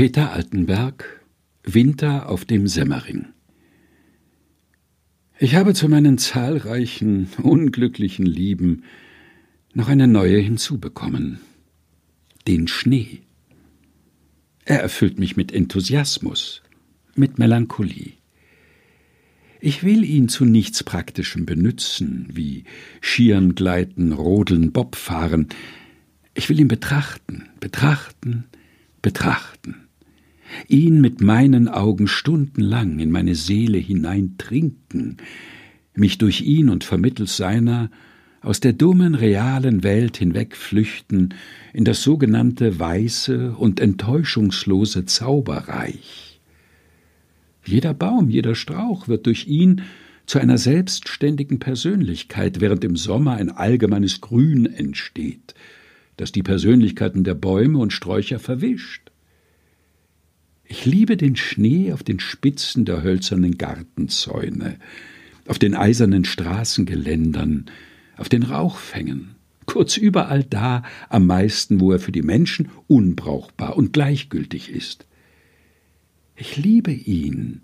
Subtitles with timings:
[0.00, 1.04] Peter Altenberg
[1.62, 3.26] Winter auf dem Semmering
[5.38, 8.84] Ich habe zu meinen zahlreichen unglücklichen Lieben
[9.74, 11.38] noch eine neue hinzubekommen
[12.48, 13.20] den Schnee.
[14.64, 16.62] Er erfüllt mich mit Enthusiasmus,
[17.14, 18.14] mit Melancholie.
[19.60, 22.64] Ich will ihn zu nichts Praktischem benützen, wie
[23.02, 25.48] Schieren gleiten, Rodeln, Bobfahren.
[26.32, 28.44] Ich will ihn betrachten, betrachten,
[29.02, 29.88] betrachten.
[30.68, 35.16] Ihn mit meinen Augen stundenlang in meine Seele hineintrinken,
[35.94, 37.90] mich durch ihn und vermittels seiner
[38.42, 41.34] aus der dummen, realen Welt hinwegflüchten
[41.74, 46.40] in das sogenannte weiße und enttäuschungslose Zauberreich.
[47.64, 49.82] Jeder Baum, jeder Strauch wird durch ihn
[50.24, 55.54] zu einer selbstständigen Persönlichkeit, während im Sommer ein allgemeines Grün entsteht,
[56.16, 59.09] das die Persönlichkeiten der Bäume und Sträucher verwischt.
[60.72, 64.76] Ich liebe den Schnee auf den Spitzen der hölzernen Gartenzäune,
[65.48, 67.66] auf den eisernen Straßengeländern,
[68.16, 69.34] auf den Rauchfängen,
[69.66, 75.06] kurz überall da am meisten, wo er für die Menschen unbrauchbar und gleichgültig ist.
[76.36, 77.62] Ich liebe ihn,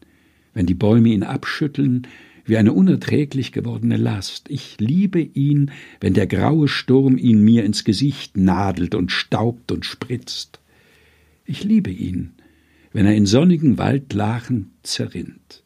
[0.52, 2.08] wenn die Bäume ihn abschütteln
[2.44, 4.50] wie eine unerträglich gewordene Last.
[4.50, 9.86] Ich liebe ihn, wenn der graue Sturm ihn mir ins Gesicht nadelt und staubt und
[9.86, 10.58] spritzt.
[11.44, 12.32] Ich liebe ihn,
[12.96, 15.62] wenn er in sonnigen Waldlachen zerrinnt.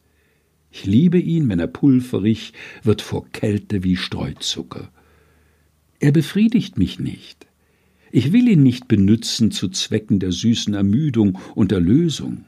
[0.73, 4.91] Ich liebe ihn, wenn er pulverig wird vor Kälte wie Streuzucker.
[6.01, 7.47] Er befriedigt mich nicht.
[8.11, 12.47] Ich will ihn nicht benützen zu Zwecken der süßen Ermüdung und Erlösung.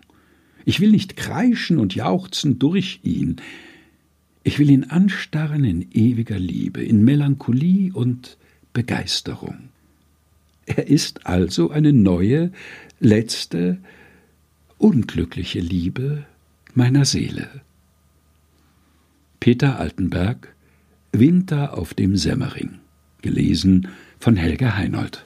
[0.64, 3.36] Ich will nicht kreischen und jauchzen durch ihn.
[4.42, 8.36] Ich will ihn anstarren in ewiger Liebe, in Melancholie und
[8.72, 9.68] Begeisterung.
[10.66, 12.50] Er ist also eine neue,
[12.98, 13.78] letzte,
[14.82, 16.26] unglückliche Liebe
[16.74, 17.48] meiner Seele.
[19.38, 20.56] Peter Altenberg
[21.12, 22.80] Winter auf dem Semmering
[23.20, 23.86] gelesen
[24.18, 25.24] von Helga Heinold